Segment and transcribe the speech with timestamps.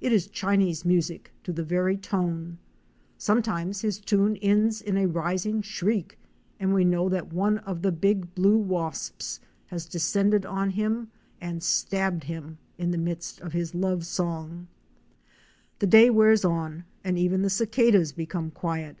[0.00, 2.58] It is Chinese music to the very tone.
[3.18, 6.20] Some times his tune ends in a rising shriek,
[6.60, 11.08] and we know that one of the big blue wasps has descended on him
[11.40, 14.68] and stabbed him in the midst of his love song.
[14.68, 14.68] Fic.
[14.68, 14.68] 11.
[14.68, 15.76] SUN BITTERN.
[15.80, 18.98] The day wears on, and even the cicadas become quiet.